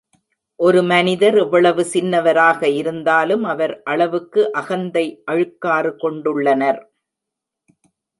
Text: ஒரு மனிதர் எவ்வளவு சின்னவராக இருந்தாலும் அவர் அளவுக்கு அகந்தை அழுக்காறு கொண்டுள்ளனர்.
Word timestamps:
ஒரு 0.59 0.79
மனிதர் 0.83 1.35
எவ்வளவு 1.37 1.83
சின்னவராக 1.93 2.61
இருந்தாலும் 2.71 3.43
அவர் 3.43 3.73
அளவுக்கு 3.83 4.43
அகந்தை 4.53 5.05
அழுக்காறு 5.31 5.91
கொண்டுள்ளனர். 5.97 6.81